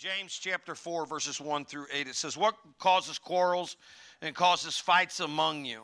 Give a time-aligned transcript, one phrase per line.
[0.00, 2.06] James chapter 4, verses 1 through 8.
[2.06, 3.76] It says, What causes quarrels
[4.22, 5.82] and causes fights among you?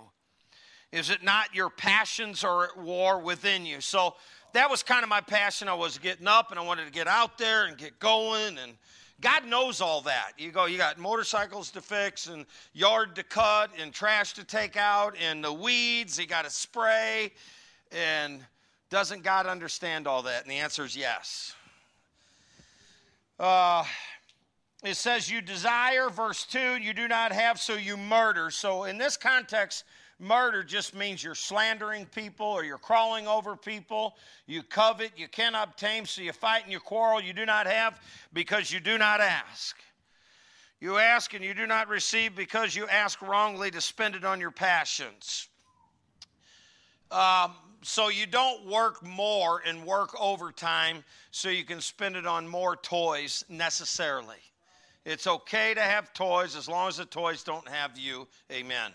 [0.90, 3.82] Is it not your passions are at war within you?
[3.82, 4.14] So
[4.54, 5.68] that was kind of my passion.
[5.68, 8.56] I was getting up and I wanted to get out there and get going.
[8.56, 8.78] And
[9.20, 10.32] God knows all that.
[10.38, 14.78] You go, you got motorcycles to fix and yard to cut and trash to take
[14.78, 17.32] out and the weeds, you got to spray.
[17.92, 18.40] And
[18.88, 20.40] doesn't God understand all that?
[20.40, 21.54] And the answer is yes.
[23.38, 23.84] Uh,
[24.84, 28.50] it says, You desire, verse 2, you do not have, so you murder.
[28.50, 29.84] So in this context,
[30.18, 34.16] murder just means you're slandering people or you're crawling over people.
[34.46, 37.20] You covet, you cannot obtain, so you fight and you quarrel.
[37.20, 38.00] You do not have
[38.32, 39.76] because you do not ask.
[40.80, 44.40] You ask and you do not receive because you ask wrongly to spend it on
[44.40, 45.48] your passions.
[47.10, 47.52] Um,
[47.82, 52.76] so you don't work more and work overtime so you can spend it on more
[52.76, 54.36] toys necessarily.
[55.04, 58.26] It's okay to have toys as long as the toys don't have you.
[58.50, 58.90] Amen.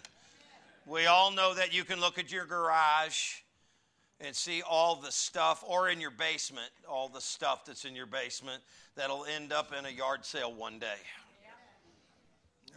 [0.85, 3.35] We all know that you can look at your garage
[4.19, 8.05] and see all the stuff, or in your basement, all the stuff that's in your
[8.05, 8.61] basement
[8.95, 10.99] that'll end up in a yard sale one day.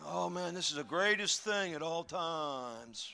[0.06, 3.12] Oh man, this is the greatest thing at all times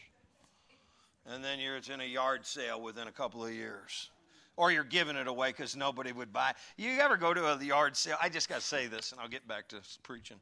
[1.26, 4.10] and then you're, it's in a yard sale within a couple of years.
[4.56, 6.52] Or you're giving it away because nobody would buy.
[6.76, 8.16] You ever go to a yard sale?
[8.20, 10.36] I just got to say this, and I'll get back to preaching.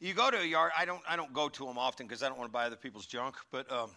[0.00, 0.72] You go to a yard.
[0.78, 1.02] I don't.
[1.08, 3.34] I don't go to them often because I don't want to buy other people's junk.
[3.50, 3.90] But um,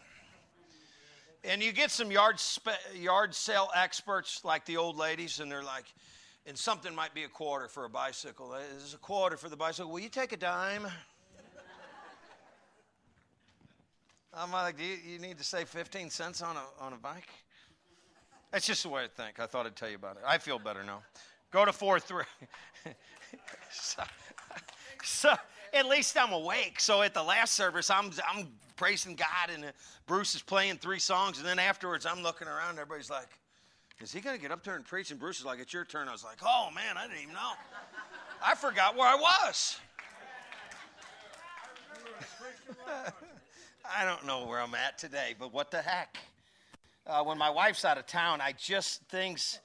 [1.43, 5.63] and you get some yard spe- yard sale experts like the old ladies, and they're
[5.63, 5.85] like,
[6.45, 8.49] and something might be a quarter for a bicycle.
[8.75, 9.91] This is a quarter for the bicycle.
[9.91, 10.87] Will you take a dime?
[14.33, 17.29] I'm like, do you, you need to save 15 cents on a, on a bike?
[18.51, 19.39] That's just the way I think.
[19.39, 20.23] I thought I'd tell you about it.
[20.27, 21.01] I feel better now.
[21.51, 22.23] Go to 4 3.
[23.71, 24.03] so,
[25.03, 25.33] so
[25.73, 26.79] at least I'm awake.
[26.79, 29.71] So at the last service, I'm, I'm praising God, and uh,
[30.07, 31.39] Bruce is playing three songs.
[31.39, 33.27] And then afterwards, I'm looking around, and everybody's like,
[33.99, 35.11] is he going to get up there and preach?
[35.11, 36.07] And Bruce is like, it's your turn.
[36.07, 37.51] I was like, oh, man, I didn't even know.
[38.43, 39.79] I forgot where I was.
[43.95, 46.17] I don't know where I'm at today, but what the heck?
[47.07, 49.59] Uh, when my wife's out of town, I just things,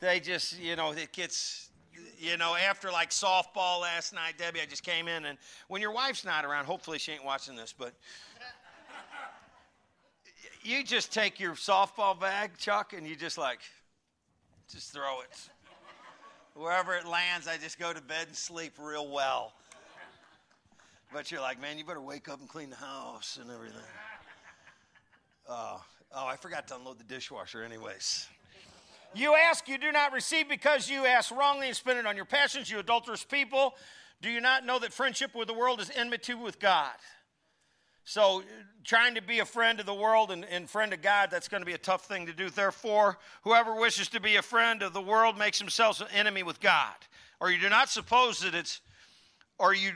[0.00, 1.70] they just, you know, it gets,
[2.18, 5.38] you know, after like softball last night, Debbie, I just came in, and
[5.68, 7.92] when your wife's not around, hopefully she ain't watching this, but
[10.62, 13.60] you just take your softball bag, Chuck, and you just like,
[14.70, 15.48] just throw it.
[16.54, 19.52] Wherever it lands, I just go to bed and sleep real well.
[21.12, 23.80] But you're like, man, you better wake up and clean the house and everything.
[25.48, 25.82] Oh,
[26.14, 28.28] oh, I forgot to unload the dishwasher, anyways.
[29.12, 32.24] You ask, you do not receive because you ask wrongly and spend it on your
[32.24, 33.74] passions, you adulterous people.
[34.22, 36.94] Do you not know that friendship with the world is enmity with God?
[38.04, 38.42] So,
[38.84, 41.60] trying to be a friend of the world and, and friend of God, that's going
[41.60, 42.50] to be a tough thing to do.
[42.50, 46.60] Therefore, whoever wishes to be a friend of the world makes himself an enemy with
[46.60, 46.94] God.
[47.40, 48.80] Or you do not suppose that it's,
[49.58, 49.92] or you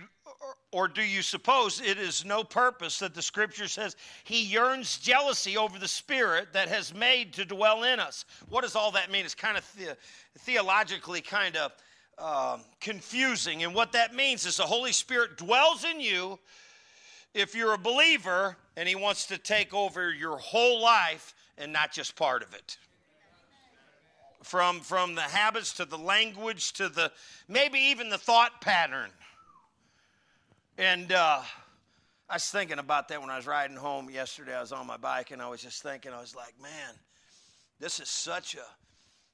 [0.75, 5.57] or do you suppose it is no purpose that the scripture says he yearns jealousy
[5.57, 8.25] over the spirit that has made to dwell in us?
[8.49, 9.25] What does all that mean?
[9.25, 9.97] It's kind of the,
[10.41, 11.73] theologically kind of
[12.19, 13.63] um, confusing.
[13.63, 16.41] And what that means is the Holy Spirit dwells in you
[17.35, 21.93] if you're a believer and he wants to take over your whole life and not
[21.93, 22.79] just part of it
[24.43, 27.13] from from the habits to the language to the
[27.49, 29.11] maybe even the thought pattern
[30.79, 31.41] and uh,
[32.29, 34.57] I was thinking about that when I was riding home yesterday.
[34.57, 36.95] I was on my bike and I was just thinking, I was like, man,
[37.79, 38.65] this is such a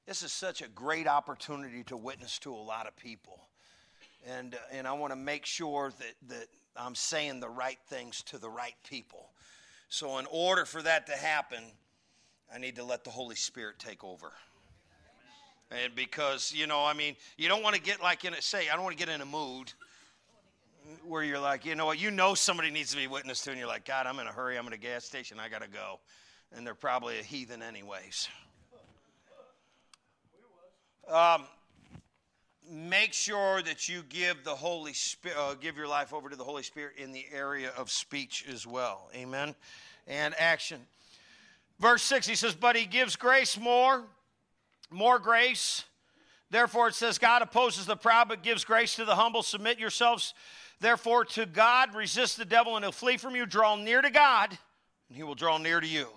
[0.07, 3.39] this is such a great opportunity to witness to a lot of people.
[4.27, 6.47] And, uh, and I want to make sure that, that
[6.77, 9.31] I'm saying the right things to the right people.
[9.89, 11.63] So, in order for that to happen,
[12.53, 14.33] I need to let the Holy Spirit take over.
[15.71, 18.69] And because, you know, I mean, you don't want to get like in a, say,
[18.69, 19.73] I don't want to get in a mood
[21.07, 23.59] where you're like, you know what, you know somebody needs to be witnessed to, and
[23.59, 25.69] you're like, God, I'm in a hurry, I'm in a gas station, I got to
[25.69, 26.01] go.
[26.57, 28.29] And they're probably a heathen, anyways.
[31.09, 31.45] Um,
[32.71, 36.45] make sure that you give the Holy Spirit, uh, give your life over to the
[36.45, 39.11] Holy Spirit in the area of speech as well.
[39.15, 39.55] Amen.
[40.07, 40.81] And action.
[41.81, 44.05] Verse 6, he says, But he gives grace more,
[44.91, 45.85] more grace.
[46.51, 49.43] Therefore, it says, God opposes the proud, but gives grace to the humble.
[49.43, 50.35] Submit yourselves
[50.81, 53.45] Therefore, to God, resist the devil and he'll flee from you.
[53.45, 54.57] Draw near to God,
[55.09, 56.09] and he will draw near to you.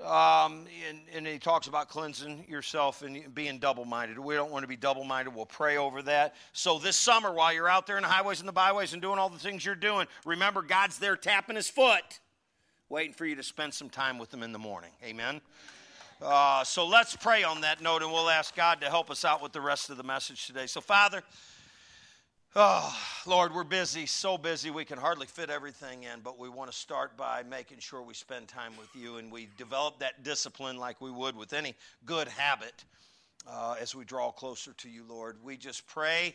[0.00, 4.18] Um, and, and, he talks about cleansing yourself and being double minded.
[4.18, 5.34] We don't want to be double minded.
[5.34, 6.34] We'll pray over that.
[6.52, 9.18] So, this summer, while you're out there in the highways and the byways and doing
[9.18, 12.20] all the things you're doing, remember God's there tapping his foot,
[12.90, 14.90] waiting for you to spend some time with him in the morning.
[15.02, 15.40] Amen.
[16.20, 19.42] Uh, so, let's pray on that note and we'll ask God to help us out
[19.42, 20.66] with the rest of the message today.
[20.66, 21.22] So, Father,
[22.58, 26.70] Oh, Lord, we're busy, so busy we can hardly fit everything in, but we want
[26.70, 30.78] to start by making sure we spend time with you and we develop that discipline
[30.78, 31.74] like we would with any
[32.06, 32.84] good habit
[33.46, 35.36] uh, as we draw closer to you, Lord.
[35.44, 36.34] We just pray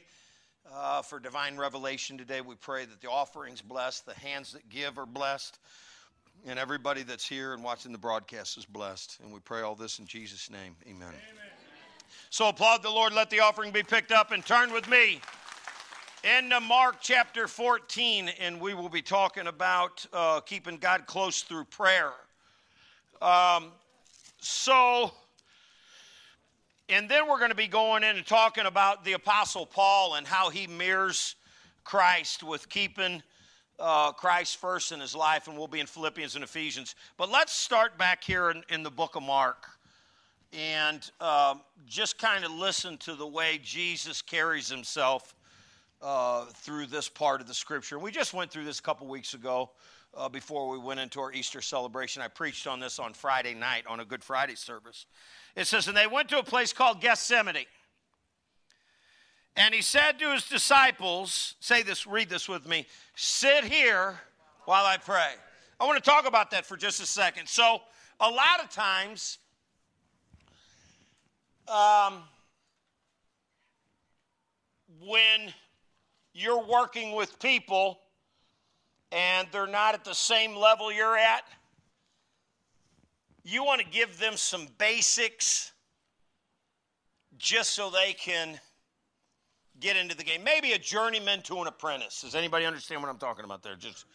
[0.71, 2.41] uh, for divine revelation today.
[2.41, 5.57] We pray that the offering's blessed, the hands that give are blessed,
[6.45, 9.17] and everybody that's here and watching the broadcast is blessed.
[9.23, 10.75] And we pray all this in Jesus' name.
[10.85, 11.07] Amen.
[11.07, 11.15] Amen.
[12.29, 13.11] So applaud the Lord.
[13.11, 15.19] Let the offering be picked up and turn with me
[16.23, 21.65] in Mark chapter 14, and we will be talking about uh, keeping God close through
[21.65, 22.11] prayer.
[23.21, 23.71] Um,
[24.39, 25.11] so,
[26.89, 30.27] and then we're going to be going in and talking about the Apostle Paul and
[30.27, 31.35] how he mirrors
[31.83, 33.23] Christ with keeping
[33.79, 36.93] uh, Christ first in his life, and we'll be in Philippians and Ephesians.
[37.17, 39.65] But let's start back here in, in the book of Mark
[40.53, 41.55] and uh,
[41.87, 45.33] just kind of listen to the way Jesus carries himself
[46.01, 47.95] uh, through this part of the scripture.
[47.95, 49.69] And we just went through this a couple weeks ago
[50.15, 52.21] uh, before we went into our Easter celebration.
[52.21, 55.05] I preached on this on Friday night on a Good Friday service.
[55.55, 57.65] It says, And they went to a place called Gethsemane.
[59.55, 64.19] And he said to his disciples, say this, read this with me, sit here
[64.65, 65.33] while I pray.
[65.79, 67.47] I want to talk about that for just a second.
[67.47, 67.81] So,
[68.19, 69.39] a lot of times,
[71.67, 72.21] um,
[75.03, 75.51] when
[76.33, 77.99] you're working with people
[79.11, 81.43] and they're not at the same level you're at,
[83.43, 85.71] you want to give them some basics
[87.37, 88.59] just so they can
[89.79, 90.43] get into the game.
[90.43, 92.21] Maybe a journeyman to an apprentice.
[92.21, 93.75] Does anybody understand what I'm talking about there?
[93.75, 94.05] Just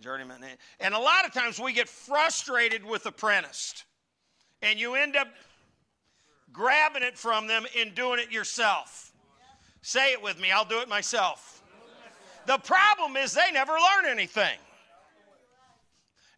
[0.00, 0.40] journeyman.
[0.78, 3.84] And a lot of times we get frustrated with apprentice,
[4.62, 5.28] and you end up
[6.52, 9.12] grabbing it from them and doing it yourself.
[9.82, 11.55] Say it with me, I'll do it myself.
[12.46, 14.58] The problem is they never learn anything.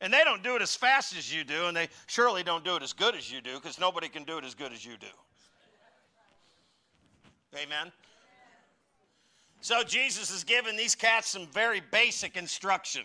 [0.00, 2.76] And they don't do it as fast as you do, and they surely don't do
[2.76, 4.96] it as good as you do because nobody can do it as good as you
[4.98, 5.06] do.
[7.56, 7.90] Amen.
[9.60, 13.02] So Jesus is giving these cats some very basic instruction.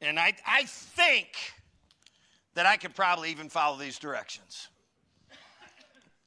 [0.00, 1.36] And I, I think
[2.54, 4.68] that I could probably even follow these directions.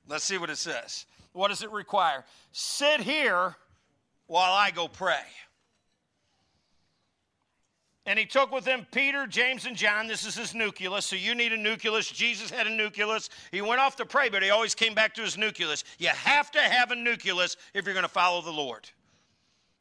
[0.08, 1.06] Let's see what it says.
[1.32, 2.26] What does it require?
[2.52, 3.56] Sit here
[4.28, 5.24] while I go pray.
[8.06, 10.08] And he took with him Peter, James, and John.
[10.08, 11.06] This is his nucleus.
[11.06, 12.10] So you need a nucleus.
[12.10, 13.30] Jesus had a nucleus.
[13.52, 15.86] He went off to pray, but he always came back to his nucleus.
[16.00, 18.90] You have to have a nucleus if you're going to follow the Lord.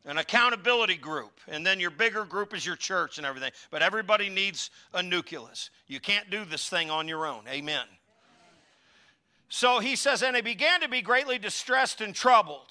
[0.05, 1.33] An accountability group.
[1.49, 3.51] And then your bigger group is your church and everything.
[3.71, 5.71] But everybody needs a nucleus.
[5.89, 7.43] You can't do this thing on your own.
[7.49, 7.87] Amen.
[9.49, 12.71] So he says, and he began to be greatly distressed and troubled.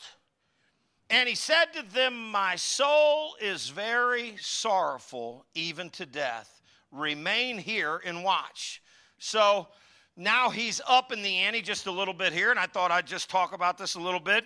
[1.12, 6.62] And he said to them, My soul is very sorrowful, even to death.
[6.90, 8.82] Remain here and watch.
[9.18, 9.68] So
[10.16, 13.08] now he's up in the ante just a little bit here, and I thought I'd
[13.08, 14.46] just talk about this a little bit.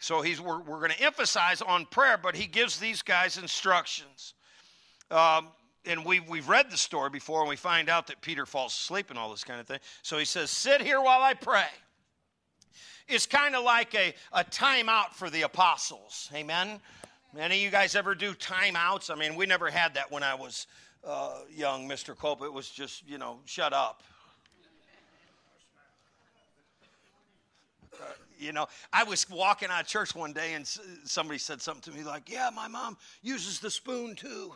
[0.00, 4.34] So he's, we're, we're going to emphasize on prayer, but he gives these guys instructions.
[5.12, 5.48] Um,
[5.84, 9.10] and we, we've read the story before, and we find out that Peter falls asleep
[9.10, 9.78] and all this kind of thing.
[10.02, 11.66] So he says, Sit here while I pray.
[13.12, 16.30] It's kind of like a, a timeout for the apostles.
[16.34, 16.80] Amen?
[17.38, 19.10] Any of you guys ever do timeouts?
[19.10, 20.66] I mean, we never had that when I was
[21.04, 22.16] uh, young, Mr.
[22.16, 22.42] Cope.
[22.42, 24.02] It was just, you know, shut up.
[27.92, 28.06] Uh,
[28.38, 30.66] you know, I was walking out of church one day and
[31.04, 34.54] somebody said something to me like, Yeah, my mom uses the spoon too.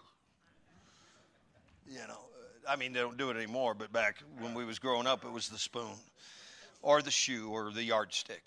[1.87, 4.79] You know, uh, I mean, they don't do it anymore, but back when we was
[4.79, 5.93] growing up, it was the spoon
[6.83, 8.45] or the shoe or the yardstick.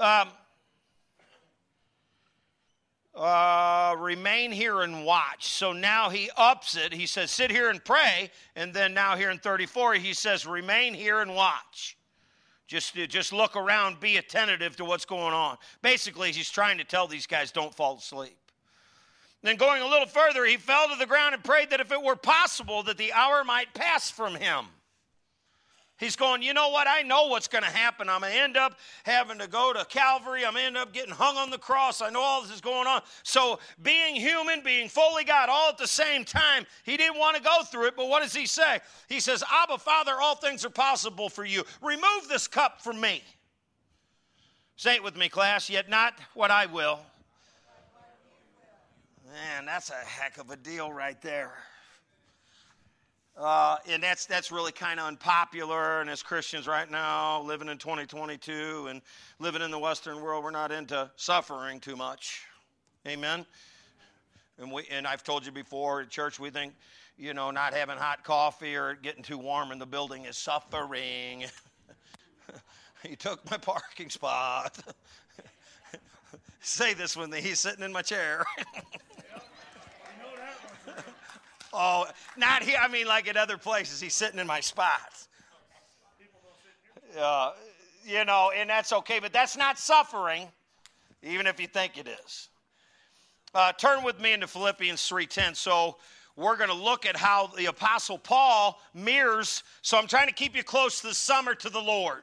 [0.00, 0.28] Um,
[3.14, 5.48] uh, remain here and watch.
[5.48, 6.92] So now he ups it.
[6.92, 8.30] He says, sit here and pray.
[8.54, 11.96] And then now here in 34, he says, remain here and watch.
[12.68, 15.56] Just, just look around, be attentive to what's going on.
[15.82, 18.36] Basically, he's trying to tell these guys, don't fall asleep.
[19.42, 22.02] Then going a little further, he fell to the ground and prayed that if it
[22.02, 24.66] were possible that the hour might pass from him.
[25.98, 26.86] He's going, you know what?
[26.88, 28.08] I know what's going to happen.
[28.08, 30.46] I'm going to end up having to go to Calvary.
[30.46, 32.00] I'm going to end up getting hung on the cross.
[32.00, 33.02] I know all this is going on.
[33.24, 37.42] So, being human, being fully God, all at the same time, he didn't want to
[37.42, 37.96] go through it.
[37.96, 38.78] But what does he say?
[39.08, 41.64] He says, Abba, Father, all things are possible for you.
[41.82, 43.22] Remove this cup from me.
[44.76, 45.68] Say it with me, class.
[45.68, 47.00] Yet not what I will.
[49.26, 51.52] Man, that's a heck of a deal right there.
[53.38, 56.00] Uh, and that's that's really kind of unpopular.
[56.00, 59.00] And as Christians right now, living in 2022 and
[59.38, 62.46] living in the Western world, we're not into suffering too much.
[63.06, 63.46] Amen.
[64.58, 66.74] And we and I've told you before, at church, we think,
[67.16, 71.44] you know, not having hot coffee or getting too warm in the building is suffering.
[73.04, 74.76] he took my parking spot.
[76.60, 78.44] Say this when he's sitting in my chair.
[81.72, 82.06] Oh,
[82.36, 82.78] not here.
[82.80, 84.00] I mean, like at other places.
[84.00, 85.28] He's sitting in my spots.
[87.18, 87.52] Uh,
[88.04, 90.48] you know, and that's okay, but that's not suffering,
[91.22, 92.48] even if you think it is.
[93.54, 95.54] Uh, turn with me into Philippians 3:10.
[95.56, 95.96] So
[96.36, 99.62] we're going to look at how the Apostle Paul mirrors.
[99.82, 102.22] So I'm trying to keep you close this summer to the Lord.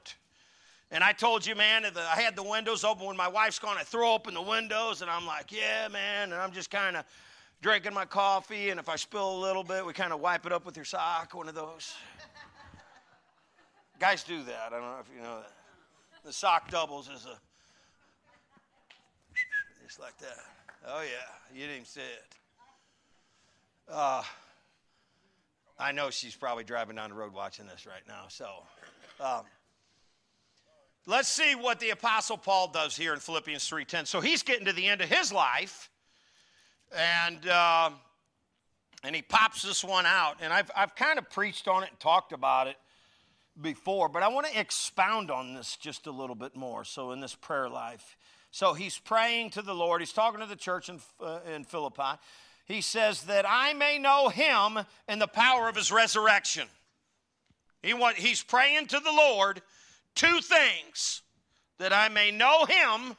[0.91, 3.75] And I told you, man, I had the windows open when my wife's gone.
[3.77, 6.31] I throw open the windows, and I'm like, yeah, man.
[6.31, 7.03] And I'm just kind of
[7.61, 10.51] drinking my coffee, and if I spill a little bit, we kind of wipe it
[10.51, 11.95] up with your sock, one of those.
[13.99, 14.67] Guys do that.
[14.67, 15.51] I don't know if you know that.
[16.23, 17.37] The sock doubles as a.
[19.85, 20.37] Just like that.
[20.87, 21.53] Oh, yeah.
[21.53, 22.35] You didn't even see it.
[23.87, 24.23] Uh,
[25.77, 28.25] I know she's probably driving down the road watching this right now.
[28.29, 28.47] So
[29.19, 29.43] um,
[31.05, 34.07] let's see what the Apostle Paul does here in Philippians 3.10.
[34.07, 35.89] So he's getting to the end of his life
[36.95, 37.89] and uh,
[39.03, 40.37] and he pops this one out.
[40.41, 42.77] And I've I've kind of preached on it and talked about it
[43.61, 46.83] before, but I want to expound on this just a little bit more.
[46.83, 48.17] So in this prayer life,
[48.51, 50.01] so he's praying to the Lord.
[50.01, 52.19] He's talking to the church in uh, in Philippi.
[52.65, 56.67] He says that I may know Him and the power of His resurrection.
[57.83, 59.61] He want, he's praying to the Lord
[60.15, 61.21] two things
[61.77, 63.15] that I may know Him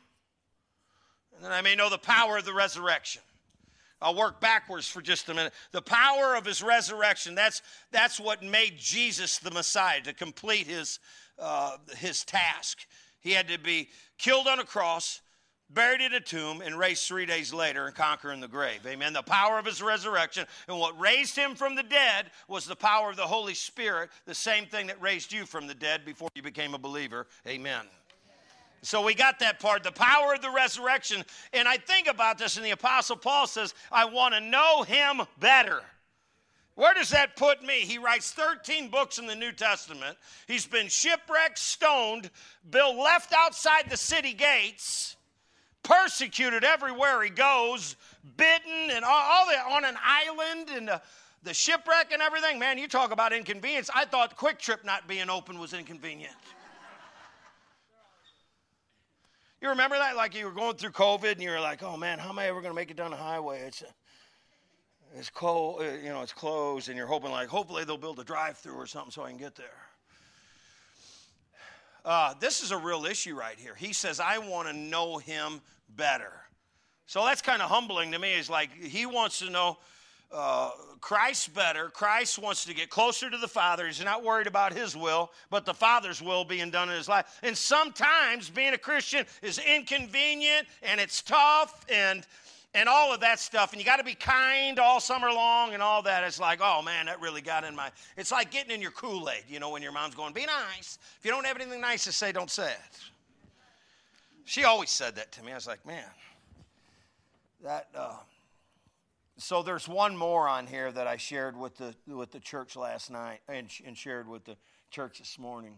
[1.36, 3.22] and that I may know the power of the resurrection.
[4.00, 5.54] I'll work backwards for just a minute.
[5.72, 7.62] The power of his resurrection, that's,
[7.92, 10.98] that's what made Jesus the Messiah to complete his,
[11.38, 12.86] uh, his task.
[13.20, 13.88] He had to be
[14.18, 15.22] killed on a cross,
[15.70, 18.86] buried in a tomb, and raised three days later and conquering the grave.
[18.86, 19.14] Amen.
[19.14, 20.46] The power of his resurrection.
[20.68, 24.34] And what raised him from the dead was the power of the Holy Spirit, the
[24.34, 27.26] same thing that raised you from the dead before you became a believer.
[27.48, 27.86] Amen.
[28.86, 31.24] So we got that part, the power of the resurrection.
[31.52, 35.22] And I think about this, and the Apostle Paul says, I want to know him
[35.40, 35.82] better.
[36.76, 37.80] Where does that put me?
[37.80, 40.16] He writes 13 books in the New Testament.
[40.46, 42.30] He's been shipwrecked, stoned,
[42.70, 45.16] Bill left outside the city gates,
[45.82, 47.96] persecuted everywhere he goes,
[48.36, 51.02] bitten, and all, all that on an island and the,
[51.42, 52.60] the shipwreck and everything.
[52.60, 53.90] Man, you talk about inconvenience.
[53.92, 56.34] I thought QuikTrip not being open was inconvenient.
[59.60, 60.16] You remember that?
[60.16, 62.46] Like you were going through COVID and you were like, oh man, how am I
[62.46, 63.60] ever going to make it down the highway?
[63.60, 63.86] It's, uh,
[65.18, 68.24] it's cold, uh, you know, it's closed, and you're hoping like, hopefully they'll build a
[68.24, 69.66] drive-through or something so I can get there.
[72.04, 73.74] Uh, this is a real issue right here.
[73.74, 75.60] He says, I want to know him
[75.96, 76.32] better.
[77.06, 78.34] So that's kind of humbling to me.
[78.34, 79.78] Is like he wants to know
[80.30, 80.70] uh,
[81.00, 81.88] Christ better.
[81.88, 83.86] Christ wants to get closer to the Father.
[83.86, 87.38] He's not worried about his will, but the Father's will being done in his life.
[87.42, 92.26] And sometimes being a Christian is inconvenient and it's tough and
[92.74, 93.72] and all of that stuff.
[93.72, 96.24] And you got to be kind all summer long and all that.
[96.24, 97.90] It's like, oh man, that really got in my.
[98.16, 100.98] It's like getting in your Kool Aid, you know, when your mom's going, be nice.
[101.18, 103.00] If you don't have anything nice to say, don't say it.
[104.44, 105.52] She always said that to me.
[105.52, 106.04] I was like, man,
[107.64, 107.88] that.
[107.94, 108.16] Uh,
[109.38, 113.10] so there's one more on here that I shared with the with the church last
[113.10, 114.56] night and, and shared with the
[114.90, 115.74] church this morning.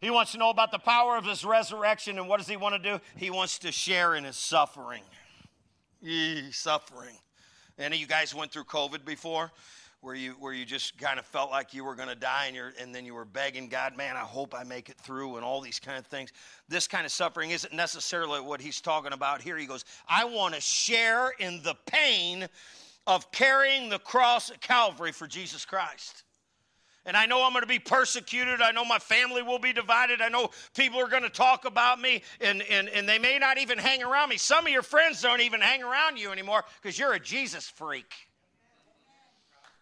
[0.00, 2.74] He wants to know about the power of his resurrection, and what does he want
[2.74, 3.00] to do?
[3.16, 5.02] He wants to share in his suffering.
[6.00, 7.16] Yee, suffering.
[7.78, 9.50] Any of you guys went through COVID before?
[10.00, 12.56] Where you where you just kind of felt like you were going to die and
[12.56, 15.44] you're and then you were begging God, man, I hope I make it through and
[15.44, 16.32] all these kind of things.
[16.68, 19.56] This kind of suffering isn't necessarily what he's talking about here.
[19.56, 22.48] He goes, I want to share in the pain
[23.06, 26.24] of carrying the cross at Calvary for Jesus Christ.
[27.06, 28.60] And I know I'm going to be persecuted.
[28.60, 30.20] I know my family will be divided.
[30.20, 33.56] I know people are going to talk about me, and, and, and they may not
[33.56, 34.36] even hang around me.
[34.36, 38.29] Some of your friends don't even hang around you anymore because you're a Jesus freak.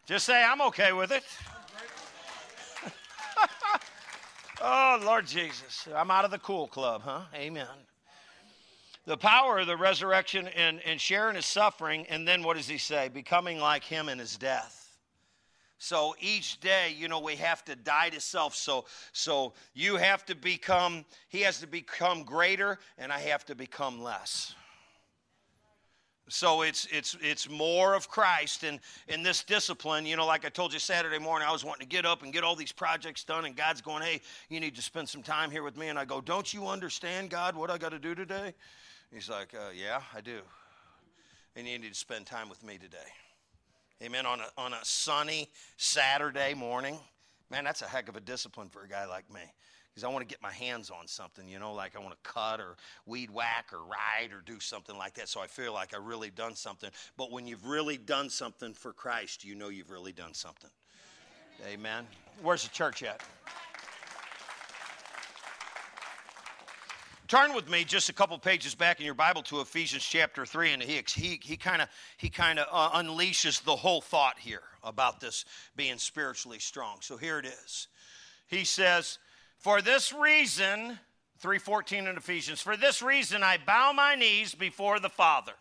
[0.09, 1.23] Just say, I'm okay with it.
[4.63, 5.87] oh, Lord Jesus.
[5.95, 7.25] I'm out of the cool club, huh?
[7.35, 7.67] Amen.
[9.05, 12.79] The power of the resurrection and, and sharing his suffering, and then what does he
[12.79, 13.11] say?
[13.11, 14.97] Becoming like him in his death.
[15.77, 18.57] So each day, you know, we have to die to self.
[18.57, 23.55] So, so you have to become, he has to become greater, and I have to
[23.55, 24.55] become less.
[26.29, 30.51] So it's it's it's more of Christ and in this discipline, you know, like I
[30.51, 33.25] told you Saturday morning, I was wanting to get up and get all these projects
[33.25, 35.89] done, and God's going, Hey, you need to spend some time here with me.
[35.89, 38.55] And I go, Don't you understand, God, what I got to do today?
[39.13, 40.41] He's like, uh, Yeah, I do.
[41.57, 42.99] And you need to spend time with me today.
[44.03, 44.27] Amen.
[44.27, 46.99] On a, on a sunny Saturday morning.
[47.51, 49.41] Man, that's a heck of a discipline for a guy like me.
[49.99, 52.31] Because I want to get my hands on something, you know, like I want to
[52.31, 55.29] cut or weed whack or ride or do something like that.
[55.29, 56.89] So I feel like I really done something.
[57.17, 60.71] But when you've really done something for Christ, you know you've really done something.
[61.67, 62.07] Amen.
[62.45, 63.21] Where's the church at?
[67.27, 70.75] Turn with me just a couple pages back in your Bible to Ephesians chapter 3,
[70.75, 71.89] and he, he, he kind of
[72.19, 76.99] he kinda, uh, unleashes the whole thought here about this being spiritually strong.
[77.01, 77.89] So here it is.
[78.47, 79.19] He says,
[79.59, 80.99] For this reason,
[81.39, 85.53] 314 in Ephesians, for this reason I bow my knees before the Father.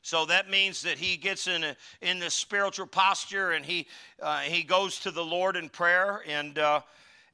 [0.00, 3.86] So that means that he gets in a, in this spiritual posture and he
[4.20, 6.80] uh, he goes to the Lord in prayer and uh,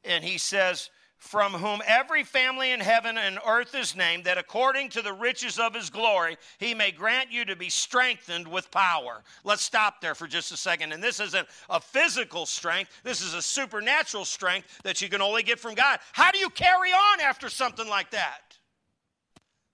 [0.04, 4.88] and he says, from whom every family in heaven and earth is named, that according
[4.90, 9.22] to the riches of his glory, he may grant you to be strengthened with power.
[9.42, 10.92] Let's stop there for just a second.
[10.92, 15.42] And this isn't a physical strength, this is a supernatural strength that you can only
[15.42, 15.98] get from God.
[16.12, 18.56] How do you carry on after something like that?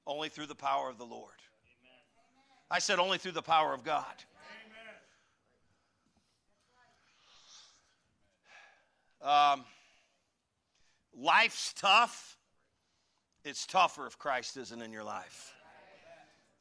[0.07, 1.35] Only through the power of the Lord.
[2.71, 4.05] I said, only through the power of God.
[9.23, 9.65] Um,
[11.17, 12.39] Life's tough.
[13.45, 15.53] It's tougher if Christ isn't in your life.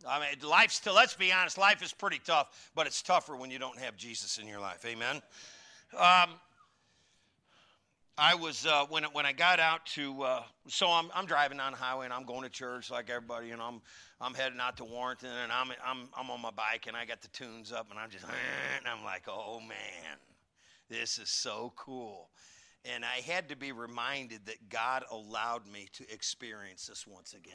[0.07, 3.49] I mean, life's still, let's be honest, life is pretty tough, but it's tougher when
[3.49, 4.83] you don't have Jesus in your life.
[4.85, 5.21] Amen.
[5.97, 6.31] Um,
[8.17, 11.71] I was, uh, when, when I got out to, uh, so I'm, I'm driving down
[11.71, 13.81] the highway and I'm going to church like everybody, and I'm,
[14.21, 17.21] I'm heading out to Warrenton and I'm, I'm, I'm on my bike and I got
[17.21, 18.25] the tunes up and I'm just,
[18.77, 20.17] and I'm like, oh man,
[20.89, 22.29] this is so cool.
[22.85, 27.53] And I had to be reminded that God allowed me to experience this once again.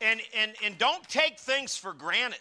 [0.00, 2.40] And, and, and don't take things for granted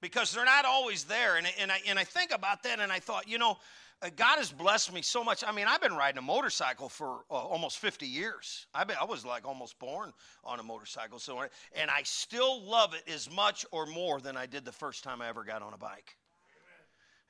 [0.00, 1.36] because they're not always there.
[1.36, 3.56] And, and, I, and I think about that and I thought, you know,
[4.02, 5.42] uh, God has blessed me so much.
[5.46, 8.66] I mean, I've been riding a motorcycle for uh, almost 50 years.
[8.74, 10.12] I, been, I was like almost born
[10.44, 11.18] on a motorcycle.
[11.18, 11.40] So,
[11.74, 15.22] and I still love it as much or more than I did the first time
[15.22, 16.16] I ever got on a bike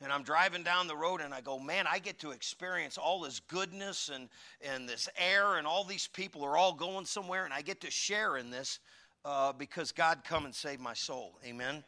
[0.02, 3.20] and I'm driving down the road and I go, man, I get to experience all
[3.20, 4.28] this goodness and,
[4.62, 7.90] and this air, and all these people are all going somewhere, and I get to
[7.90, 8.80] share in this
[9.24, 11.38] uh, because God come and save my soul.
[11.46, 11.83] Amen.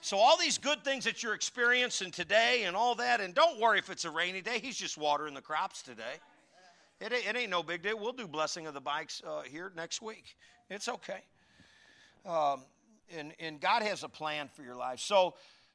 [0.00, 3.78] So, all these good things that you're experiencing today and all that, and don't worry
[3.78, 6.14] if it's a rainy day, He's just watering the crops today.
[7.00, 7.98] It, it ain't no big deal.
[7.98, 10.36] We'll do blessing of the bikes uh, here next week.
[10.70, 11.20] It's okay.
[12.26, 12.62] Um,
[13.16, 14.98] and, and God has a plan for your life.
[14.98, 15.34] So,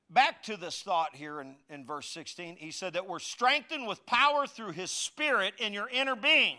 [0.10, 2.58] back to this thought here in, in verse 16.
[2.58, 6.58] He said that we're strengthened with power through his spirit in your inner being.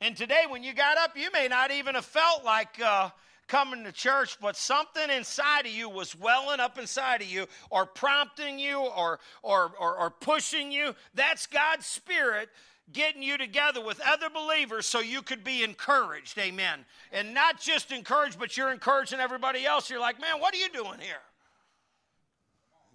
[0.00, 3.10] And today, when you got up, you may not even have felt like uh,
[3.46, 7.86] coming to church, but something inside of you was welling up inside of you, or
[7.86, 10.94] prompting you, or, or, or, or pushing you.
[11.14, 12.48] That's God's spirit
[12.92, 16.36] getting you together with other believers so you could be encouraged.
[16.36, 16.84] Amen.
[17.12, 19.88] And not just encouraged, but you're encouraging everybody else.
[19.88, 21.20] You're like, man, what are you doing here?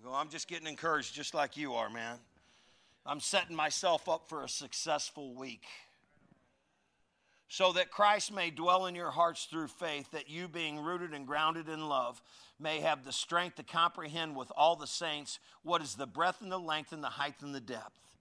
[0.04, 2.18] Go, I'm just getting encouraged just like you are, man.
[3.06, 5.64] I'm setting myself up for a successful week.
[7.48, 11.26] So that Christ may dwell in your hearts through faith, that you, being rooted and
[11.26, 12.22] grounded in love,
[12.60, 16.52] may have the strength to comprehend with all the saints what is the breadth and
[16.52, 18.18] the length and the height and the depth,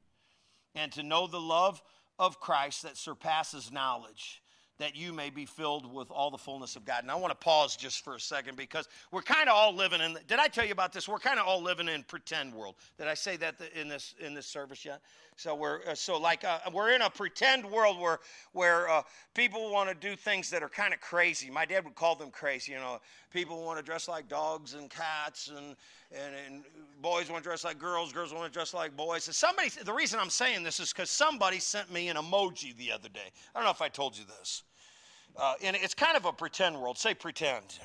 [0.76, 1.82] and to know the love
[2.18, 4.40] of Christ that surpasses knowledge
[4.78, 7.02] that you may be filled with all the fullness of God.
[7.02, 10.00] And I want to pause just for a second because we're kind of all living
[10.00, 10.18] in.
[10.28, 11.08] Did I tell you about this?
[11.08, 12.74] We're kind of all living in pretend world.
[12.98, 15.00] Did I say that in this in this service yet?
[15.38, 18.20] So we're uh, so like uh, we're in a pretend world where
[18.52, 19.02] where uh,
[19.34, 21.50] people want to do things that are kind of crazy.
[21.50, 22.72] My dad would call them crazy.
[22.72, 25.76] You know, people want to dress like dogs and cats, and
[26.10, 26.64] and, and
[27.02, 29.26] boys want to dress like girls, girls want to dress like boys.
[29.26, 32.92] And somebody, the reason I'm saying this is because somebody sent me an emoji the
[32.92, 33.30] other day.
[33.54, 34.62] I don't know if I told you this.
[35.36, 36.96] Uh, and it's kind of a pretend world.
[36.96, 37.78] Say pretend.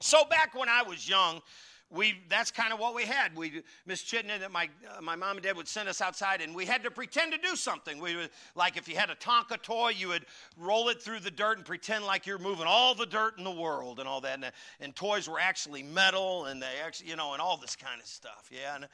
[0.00, 1.42] So back when I was young,
[1.90, 3.34] we that's kind of what we had.
[3.36, 6.64] We Miss Chittenden, my uh, my mom and dad would send us outside, and we
[6.64, 8.00] had to pretend to do something.
[8.00, 10.26] We would like if you had a Tonka toy, you would
[10.56, 13.50] roll it through the dirt and pretend like you're moving all the dirt in the
[13.50, 14.34] world and all that.
[14.34, 18.00] And, and toys were actually metal, and they actually you know and all this kind
[18.00, 18.48] of stuff.
[18.52, 18.86] Yeah, and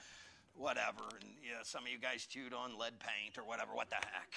[0.54, 1.02] whatever.
[1.20, 3.72] And yeah, some of you guys chewed on lead paint or whatever.
[3.74, 4.32] What the heck?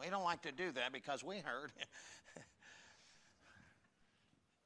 [0.00, 1.72] We don't like to do that because we heard.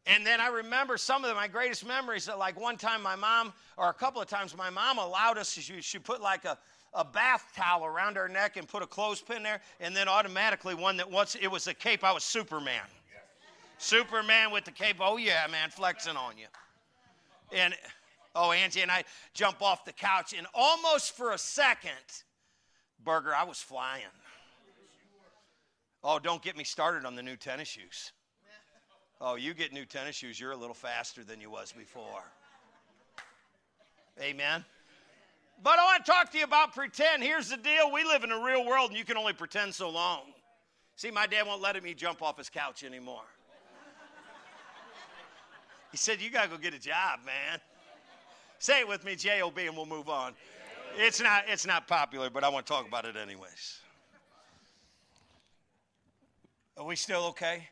[0.06, 3.52] And then I remember some of my greatest memories that, like one time my mom,
[3.76, 6.58] or a couple of times, my mom allowed us, she, she put like a,
[6.92, 10.96] a bath towel around her neck and put a clothespin there, and then automatically one
[10.96, 12.82] that once it was a cape, I was Superman.
[13.78, 14.96] Superman with the cape.
[15.00, 16.46] Oh, yeah, man, flexing on you.
[17.52, 17.74] And,
[18.34, 21.92] oh, Angie and I jump off the couch, and almost for a second,
[23.04, 24.04] Burger, I was flying.
[26.04, 28.12] Oh, don't get me started on the new tennis shoes.
[29.24, 32.24] Oh, you get new tennis shoes, you're a little faster than you was before.
[34.20, 34.64] Amen.
[35.62, 37.22] But I want to talk to you about pretend.
[37.22, 39.90] Here's the deal we live in a real world, and you can only pretend so
[39.90, 40.22] long.
[40.96, 43.22] See, my dad won't let me jump off his couch anymore.
[45.92, 47.60] He said, You got to go get a job, man.
[48.58, 50.34] Say it with me, J O B, and we'll move on.
[50.96, 53.78] It's not, it's not popular, but I want to talk about it anyways.
[56.76, 57.68] Are we still okay?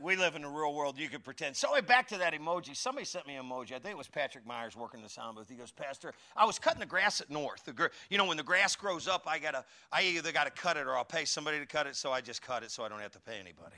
[0.00, 0.98] We live in a real world.
[0.98, 1.56] You could pretend.
[1.56, 2.76] So back to that emoji.
[2.76, 3.72] Somebody sent me an emoji.
[3.72, 5.48] I think it was Patrick Myers working the sound booth.
[5.48, 7.64] He goes, Pastor, I was cutting the grass at North.
[7.64, 10.76] The, you know, when the grass grows up, I gotta, I either got to cut
[10.76, 11.96] it or I'll pay somebody to cut it.
[11.96, 13.76] So I just cut it so I don't have to pay anybody.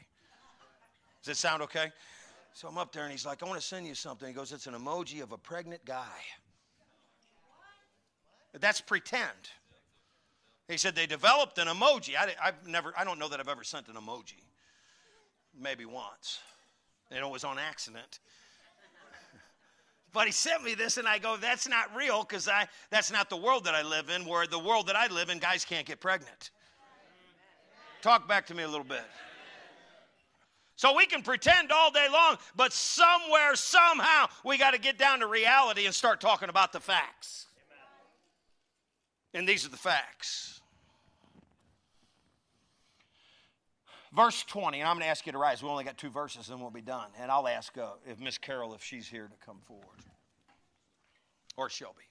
[1.23, 1.91] Does it sound okay?
[2.53, 4.27] So I'm up there and he's like, I want to send you something.
[4.29, 6.05] He goes, It's an emoji of a pregnant guy.
[8.59, 9.51] That's pretend.
[10.69, 12.15] He said they developed an emoji.
[12.19, 14.48] I, have never, I don't know that I've ever sent an emoji
[15.61, 16.41] maybe once.
[17.11, 18.21] And it was on accident.
[20.13, 23.31] but he sent me this, and I go, that's not real because I that's not
[23.31, 25.87] the world that I live in, where the world that I live in, guys can't
[25.87, 26.51] get pregnant.
[28.03, 29.05] Talk back to me a little bit.
[30.77, 35.19] So we can pretend all day long, but somewhere, somehow, we got to get down
[35.21, 37.47] to reality and start talking about the facts.
[39.35, 40.58] And these are the facts.
[44.15, 45.63] Verse 20, and I'm going to ask you to rise.
[45.63, 47.09] We only got two verses, and we'll be done.
[47.21, 49.85] And I'll ask uh, if Miss Carol, if she's here to come forward,
[51.57, 52.05] or she'll be.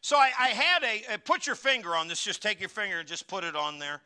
[0.00, 2.24] So I, I had a, a, put your finger on this.
[2.24, 4.00] Just take your finger and just put it on there.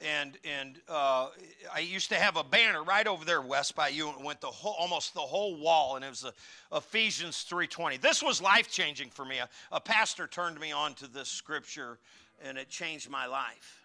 [0.00, 1.28] And and uh,
[1.72, 4.40] I used to have a banner right over there west by you, and it went
[4.40, 6.32] the whole almost the whole wall, and it was a,
[6.76, 8.00] Ephesians 3:20.
[8.00, 9.38] This was life changing for me.
[9.38, 11.98] A, a pastor turned me on to this scripture,
[12.42, 13.83] and it changed my life.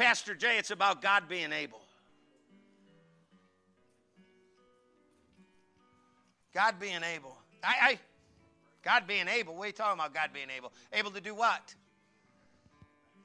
[0.00, 1.82] Pastor Jay, it's about God being able.
[6.54, 7.36] God being able.
[7.62, 7.98] I, I
[8.82, 9.54] God being able.
[9.54, 10.14] What are you talking about?
[10.14, 10.72] God being able.
[10.94, 11.74] Able to do what?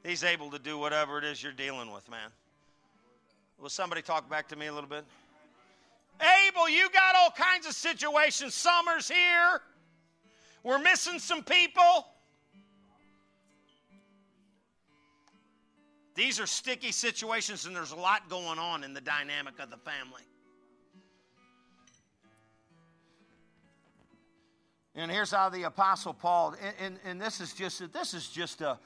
[0.04, 2.30] He's able to do whatever it is you're dealing with, man.
[3.58, 5.06] Will somebody talk back to me a little bit?
[6.20, 8.54] Able, you got all kinds of situations.
[8.54, 9.62] Summer's here.
[10.62, 12.06] We're missing some people.
[16.16, 19.78] These are sticky situations, and there's a lot going on in the dynamic of the
[19.78, 20.24] family.
[24.96, 28.62] And here's how the apostle Paul, and, and, and, this is just this is just
[28.62, 28.80] a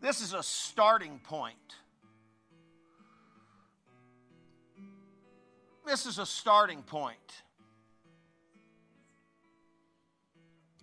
[0.00, 1.54] this is a starting point.
[5.86, 7.16] This is a starting point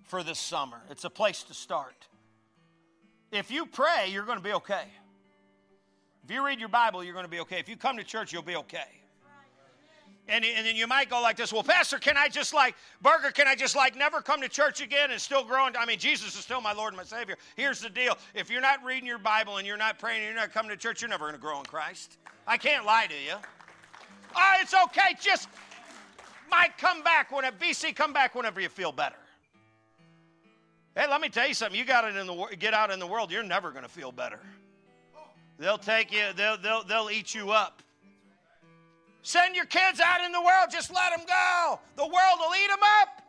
[0.04, 0.82] for this summer.
[0.90, 2.08] It's a place to start.
[3.34, 4.86] If you pray, you're going to be okay.
[6.30, 7.58] If you read your Bible, you're going to be okay.
[7.58, 8.86] If you come to church, you'll be okay.
[10.28, 13.32] And, and then you might go like this well pastor can i just like burger
[13.32, 16.36] can i just like never come to church again and still growing i mean jesus
[16.36, 17.36] is still my lord and my savior.
[17.56, 18.16] Here's the deal.
[18.36, 20.78] If you're not reading your bible and you're not praying and you're not coming to
[20.78, 22.20] church you're never going to grow in christ.
[22.46, 23.34] I can't lie to you.
[24.36, 25.16] Oh it's okay.
[25.20, 25.50] Just
[26.52, 29.18] might come back when a bc come back whenever you feel better.
[30.96, 31.80] Hey let me tell you something.
[31.80, 34.12] You got it in the get out in the world you're never going to feel
[34.12, 34.40] better
[35.60, 37.84] They'll take you, they'll, they'll, they'll eat you up.
[39.22, 41.80] Send your kids out in the world, just let them go.
[41.98, 43.22] The world will eat them up.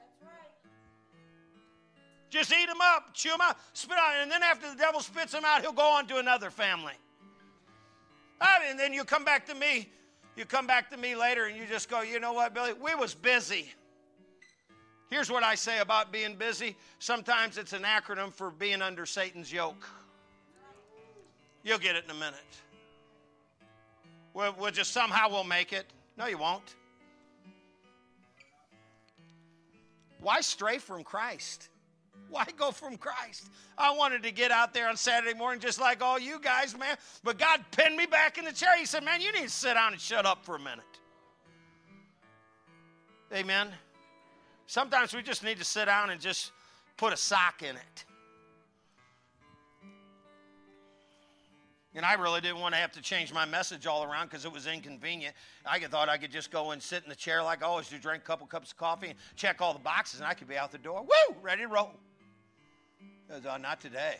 [2.31, 5.01] Just eat them up, chew them out, spit on out, and then after the devil
[5.01, 6.95] spits them out, he'll go on to another family.
[8.41, 9.89] And then you come back to me.
[10.37, 12.73] You come back to me later and you just go, you know what, Billy?
[12.73, 13.75] We was busy.
[15.11, 16.77] Here's what I say about being busy.
[17.01, 19.89] Sometimes it's an acronym for being under Satan's yoke.
[21.63, 22.35] You'll get it in a minute.
[24.33, 25.87] We'll, we'll just somehow we'll make it.
[26.17, 26.77] No, you won't.
[30.21, 31.69] Why stray from Christ?
[32.29, 33.51] Why go from Christ?
[33.77, 36.97] I wanted to get out there on Saturday morning just like all you guys, man.
[37.25, 38.77] But God pinned me back in the chair.
[38.79, 40.85] He said, Man, you need to sit down and shut up for a minute.
[43.35, 43.69] Amen.
[44.67, 46.53] Sometimes we just need to sit down and just
[46.97, 48.05] put a sock in it.
[51.95, 54.53] And I really didn't want to have to change my message all around because it
[54.53, 55.35] was inconvenient.
[55.67, 57.99] I thought I could just go and sit in the chair like I always do,
[57.99, 60.57] drink a couple cups of coffee, and check all the boxes, and I could be
[60.57, 61.03] out the door.
[61.03, 61.37] Woo!
[61.43, 61.91] Ready to roll.
[63.29, 64.17] Uh, not today.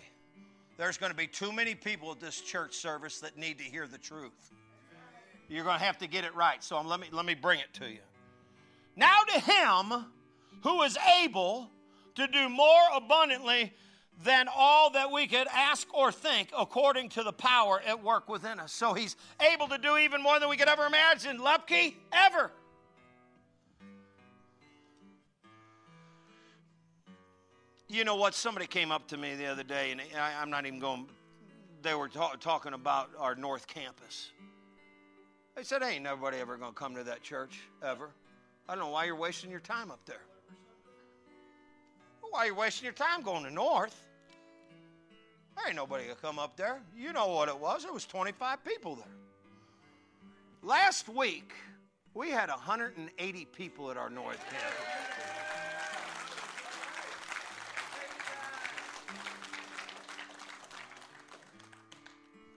[0.79, 3.87] There's going to be too many people at this church service that need to hear
[3.87, 4.53] the truth.
[5.49, 6.63] You're going to have to get it right.
[6.65, 7.99] So let me, let me bring it to you.
[8.97, 10.07] Now to him
[10.63, 11.69] who is able
[12.15, 13.73] to do more abundantly
[14.25, 18.61] than all that we could ask or think according to the power at work within
[18.61, 18.73] us.
[18.73, 19.17] So he's
[19.53, 21.39] able to do even more than we could ever imagine.
[21.39, 22.51] Lepke, ever.
[27.89, 28.35] You know what?
[28.35, 31.07] Somebody came up to me the other day, and I, am not even going,
[31.83, 34.31] they were ta- talking about our North Campus.
[35.57, 38.11] They said, Ain't nobody ever going to come to that church, ever.
[38.69, 40.23] I don't know why you're wasting your time up there.
[42.31, 44.10] Why are you wasting your time going to North?
[45.61, 46.81] There ain't nobody to come up there.
[46.97, 47.85] You know what it was.
[47.85, 49.05] It was 25 people there.
[50.63, 51.53] Last week,
[52.15, 54.87] we had 180 people at our North campus.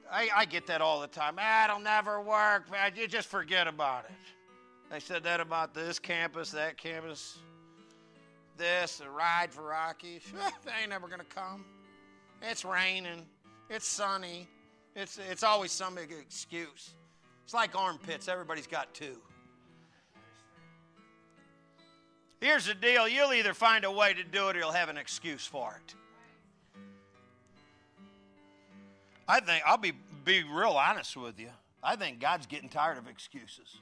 [0.09, 1.35] I, I, get that all the time.
[1.39, 2.67] Ah, it'll never work.
[2.95, 4.15] You just forget about it.
[4.91, 7.39] They said that about this campus, that campus,
[8.57, 10.21] this, the ride for Rocky.
[10.65, 11.65] they ain't never going to come.
[12.43, 13.25] It's raining.
[13.69, 14.47] It's sunny.
[14.95, 16.93] It's, it's always some big excuse.
[17.45, 18.27] It's like armpits.
[18.27, 19.17] Everybody's got two.
[22.41, 24.97] Here's the deal you'll either find a way to do it or you'll have an
[24.97, 25.95] excuse for it.
[29.25, 29.93] I think, I'll be,
[30.25, 31.49] be real honest with you.
[31.81, 33.77] I think God's getting tired of excuses.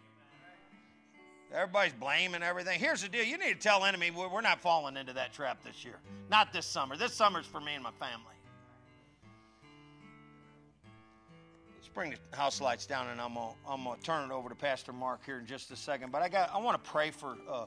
[1.53, 2.79] Everybody's blaming everything.
[2.79, 5.83] Here's the deal you need to tell enemy we're not falling into that trap this
[5.83, 5.99] year.
[6.29, 6.95] Not this summer.
[6.95, 8.35] This summer's for me and my family.
[11.93, 14.93] Bring the house lights down and I'm gonna, I'm gonna turn it over to Pastor
[14.93, 16.11] Mark here in just a second.
[16.11, 17.65] But I got I want to pray for uh,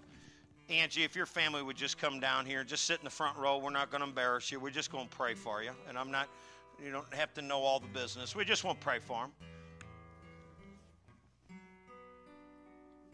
[0.69, 1.05] Angie.
[1.05, 3.59] If your family would just come down here, and just sit in the front row.
[3.59, 4.61] We're not to embarrass you.
[4.61, 5.71] We're just to pray for you.
[5.89, 6.29] And I'm not.
[6.85, 8.35] You don't have to know all the business.
[8.35, 9.31] We just want to pray for them.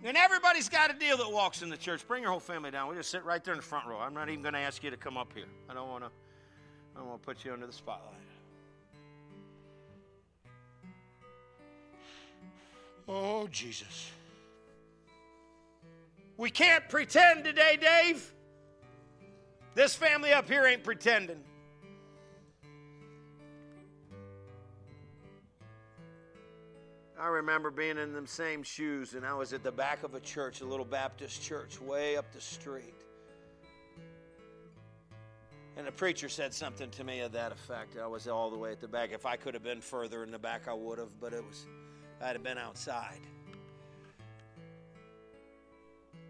[0.02, 2.08] And everybody's got a deal that walks in the church.
[2.08, 2.88] Bring your whole family down.
[2.88, 3.98] We just sit right there in the front row.
[3.98, 5.44] I'm not even going to ask you to come up here.
[5.68, 6.10] I don't want to.
[6.96, 8.29] I don't want to put you under the spotlight.
[13.12, 14.12] Oh, Jesus.
[16.36, 18.32] We can't pretend today, Dave.
[19.74, 21.40] This family up here ain't pretending.
[27.20, 30.20] I remember being in them same shoes, and I was at the back of a
[30.20, 32.94] church, a little Baptist church, way up the street.
[35.76, 37.98] And the preacher said something to me of that effect.
[37.98, 39.10] I was all the way at the back.
[39.12, 41.66] If I could have been further in the back, I would have, but it was,
[42.22, 43.20] I'd have been outside.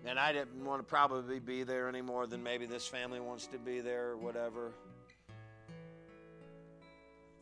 [0.07, 3.46] And I didn't want to probably be there any more than maybe this family wants
[3.48, 4.72] to be there or whatever.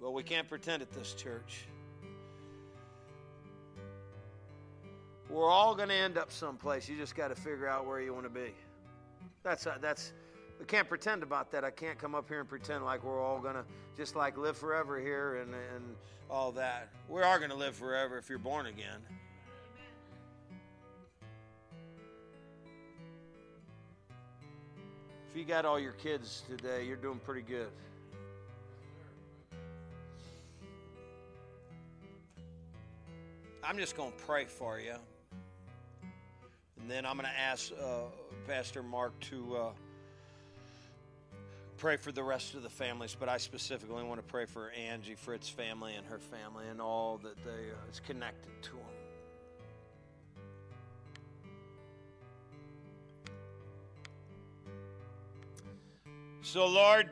[0.00, 1.66] Well, we can't pretend at this church.
[5.28, 6.88] We're all going to end up someplace.
[6.88, 8.54] You just got to figure out where you want to be.
[9.42, 10.12] That's that's.
[10.58, 11.64] We can't pretend about that.
[11.64, 13.64] I can't come up here and pretend like we're all going to
[13.96, 15.96] just like live forever here and and
[16.30, 16.90] all that.
[17.08, 19.00] We are going to live forever if you're born again.
[25.30, 27.68] If you got all your kids today, you're doing pretty good.
[33.62, 34.94] I'm just going to pray for you.
[36.80, 38.04] And then I'm going to ask uh,
[38.46, 39.70] Pastor Mark to uh,
[41.78, 45.14] pray for the rest of the families, but I specifically want to pray for Angie
[45.14, 48.80] Fritz family and her family and all that they, uh, is connected to them.
[56.42, 57.10] So, Lord,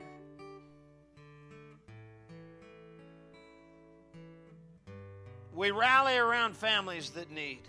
[5.55, 7.61] we rally around families that need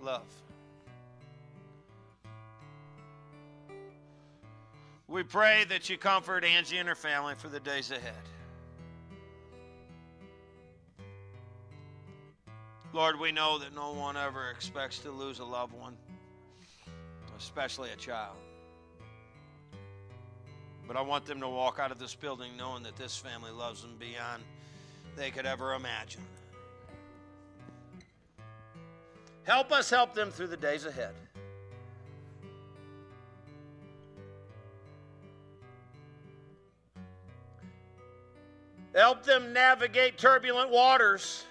[0.00, 0.22] love.
[5.08, 8.14] We pray that you comfort Angie and her family for the days ahead.
[12.92, 15.96] Lord, we know that no one ever expects to lose a loved one,
[17.38, 18.36] especially a child.
[20.88, 23.82] But I want them to walk out of this building knowing that this family loves
[23.82, 24.42] them beyond
[25.16, 26.22] they could ever imagine.
[29.42, 31.14] Help us help them through the days ahead.
[38.96, 41.44] Help them navigate turbulent waters.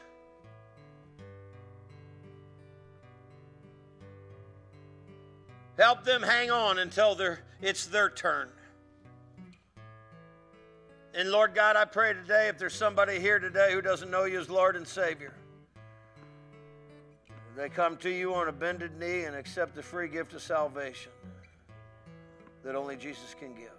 [5.77, 7.15] Help them hang on until
[7.61, 8.49] it's their turn.
[11.13, 14.39] And Lord God, I pray today if there's somebody here today who doesn't know you
[14.39, 15.35] as Lord and Savior,
[17.55, 21.11] they come to you on a bended knee and accept the free gift of salvation
[22.63, 23.74] that only Jesus can give.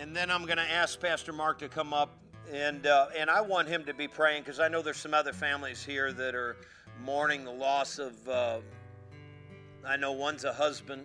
[0.00, 2.16] And then I'm going to ask Pastor Mark to come up,
[2.50, 5.34] and uh, and I want him to be praying because I know there's some other
[5.34, 6.56] families here that are
[7.04, 8.26] mourning the loss of.
[8.26, 8.60] Uh,
[9.86, 11.04] I know one's a husband.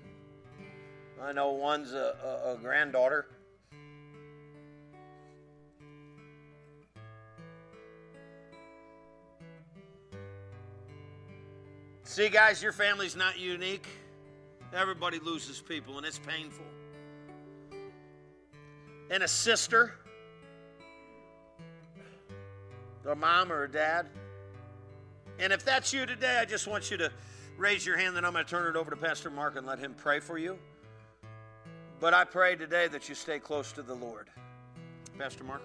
[1.21, 3.25] I know one's a, a, a granddaughter.
[12.03, 13.87] See, guys, your family's not unique.
[14.73, 16.65] Everybody loses people, and it's painful.
[19.09, 19.93] And a sister,
[23.07, 24.07] a mom or a dad.
[25.39, 27.11] And if that's you today, I just want you to
[27.57, 29.79] raise your hand, then I'm going to turn it over to Pastor Mark and let
[29.79, 30.57] him pray for you.
[31.99, 34.29] But I pray today that you stay close to the Lord.
[35.17, 35.61] Pastor Mark.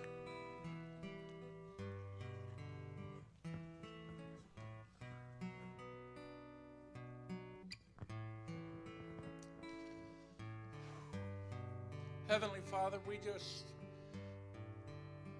[12.82, 13.64] Father, we just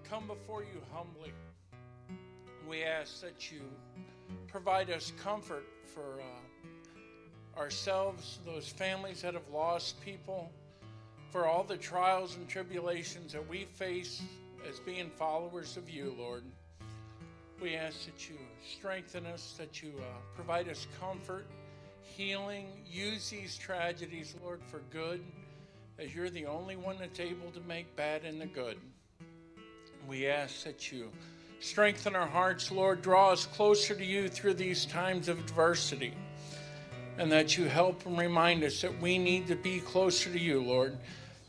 [0.07, 1.31] come before you humbly.
[2.69, 3.61] We ask that you
[4.47, 10.51] provide us comfort for uh, ourselves, those families that have lost people,
[11.31, 14.21] for all the trials and tribulations that we face
[14.69, 16.43] as being followers of you, Lord.
[17.59, 18.35] We ask that you
[18.71, 20.03] strengthen us, that you uh,
[20.35, 21.47] provide us comfort,
[22.03, 22.67] healing.
[22.85, 25.23] Use these tragedies, Lord, for good
[26.01, 28.77] as you're the only one that's able to make bad into good.
[30.07, 31.11] We ask that you
[31.59, 36.15] strengthen our hearts, Lord, draw us closer to you through these times of adversity,
[37.19, 40.63] and that you help and remind us that we need to be closer to you,
[40.63, 40.97] Lord.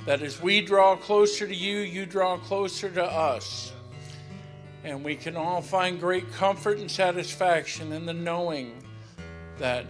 [0.05, 3.73] That as we draw closer to you, you draw closer to us.
[4.85, 8.83] And we can all find great comfort and satisfaction in the knowing
[9.57, 9.87] that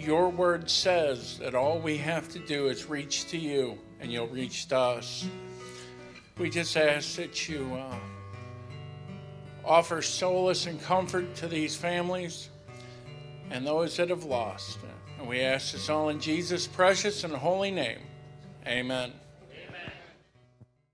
[0.00, 4.28] your word says that all we have to do is reach to you and you'll
[4.28, 5.26] reach to us.
[6.38, 7.98] We just ask that you uh,
[9.64, 12.48] offer solace and comfort to these families
[13.50, 14.78] and those that have lost.
[15.18, 17.98] And we ask this all in Jesus' precious and holy name.
[18.66, 19.12] Amen.